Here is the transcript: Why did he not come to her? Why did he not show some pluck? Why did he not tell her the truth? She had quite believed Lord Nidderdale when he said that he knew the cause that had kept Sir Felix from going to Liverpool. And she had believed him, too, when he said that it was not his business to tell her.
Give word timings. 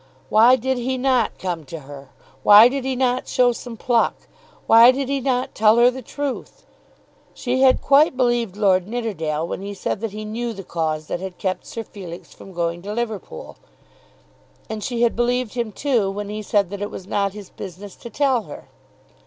Why 0.29 0.55
did 0.55 0.79
he 0.79 0.97
not 0.97 1.37
come 1.37 1.63
to 1.65 1.81
her? 1.81 2.09
Why 2.41 2.67
did 2.67 2.85
he 2.85 2.95
not 2.95 3.27
show 3.27 3.51
some 3.51 3.77
pluck? 3.77 4.15
Why 4.65 4.89
did 4.89 5.09
he 5.09 5.21
not 5.21 5.53
tell 5.53 5.77
her 5.77 5.91
the 5.91 6.01
truth? 6.01 6.65
She 7.35 7.61
had 7.61 7.83
quite 7.83 8.17
believed 8.17 8.57
Lord 8.57 8.87
Nidderdale 8.87 9.47
when 9.47 9.61
he 9.61 9.75
said 9.75 10.01
that 10.01 10.09
he 10.09 10.25
knew 10.25 10.53
the 10.53 10.63
cause 10.63 11.05
that 11.05 11.19
had 11.19 11.37
kept 11.37 11.67
Sir 11.67 11.83
Felix 11.83 12.33
from 12.33 12.51
going 12.51 12.81
to 12.81 12.91
Liverpool. 12.93 13.57
And 14.71 14.83
she 14.83 15.03
had 15.03 15.15
believed 15.15 15.53
him, 15.53 15.71
too, 15.71 16.09
when 16.09 16.29
he 16.29 16.41
said 16.41 16.71
that 16.71 16.81
it 16.81 16.89
was 16.89 17.05
not 17.05 17.33
his 17.33 17.51
business 17.51 17.95
to 17.97 18.09
tell 18.09 18.45
her. 18.45 18.69